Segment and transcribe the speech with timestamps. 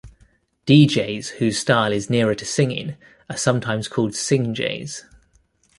[0.65, 2.95] Deejays whose style is nearer to singing
[3.29, 5.03] are sometimes called singjays.